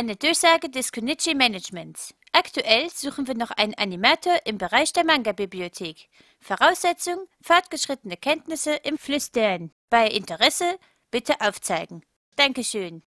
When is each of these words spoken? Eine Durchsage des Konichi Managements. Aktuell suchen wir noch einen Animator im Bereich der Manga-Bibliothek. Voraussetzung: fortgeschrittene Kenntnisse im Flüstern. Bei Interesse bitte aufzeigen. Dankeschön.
Eine 0.00 0.16
Durchsage 0.16 0.70
des 0.70 0.92
Konichi 0.92 1.34
Managements. 1.34 2.14
Aktuell 2.32 2.88
suchen 2.88 3.26
wir 3.26 3.34
noch 3.34 3.50
einen 3.50 3.74
Animator 3.74 4.32
im 4.46 4.56
Bereich 4.56 4.94
der 4.94 5.04
Manga-Bibliothek. 5.04 6.08
Voraussetzung: 6.40 7.26
fortgeschrittene 7.42 8.16
Kenntnisse 8.16 8.76
im 8.76 8.96
Flüstern. 8.96 9.72
Bei 9.90 10.08
Interesse 10.08 10.78
bitte 11.10 11.42
aufzeigen. 11.42 12.02
Dankeschön. 12.36 13.02